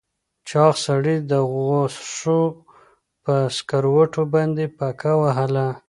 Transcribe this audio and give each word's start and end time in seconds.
چاغ 0.49 0.73
سړي 0.85 1.15
د 1.31 1.33
غوښو 1.53 2.41
په 3.23 3.35
سکروټو 3.57 4.23
باندې 4.33 4.65
پکه 4.77 5.13
وهله. 5.21 5.67